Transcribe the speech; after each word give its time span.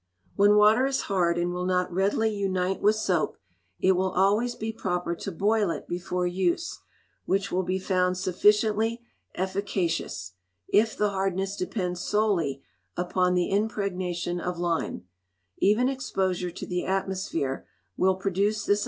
When 0.35 0.55
water 0.55 0.87
is 0.87 1.01
hard, 1.01 1.37
and 1.37 1.53
will 1.53 1.67
not 1.67 1.93
readily 1.93 2.33
unite 2.33 2.81
with 2.81 2.95
soap, 2.95 3.37
it 3.79 3.91
will 3.91 4.09
always 4.09 4.55
be 4.55 4.73
proper 4.73 5.13
to 5.17 5.31
boil 5.31 5.69
it 5.69 5.87
before 5.87 6.25
use; 6.25 6.79
which 7.25 7.51
will 7.51 7.61
be 7.61 7.77
found 7.77 8.17
sufficiently 8.17 9.03
efficacious, 9.35 10.31
if 10.67 10.97
the 10.97 11.09
hardness 11.09 11.55
depends 11.55 12.01
solely 12.01 12.63
upon 12.97 13.35
the 13.35 13.51
impregnation 13.51 14.39
of 14.41 14.57
lime. 14.57 15.05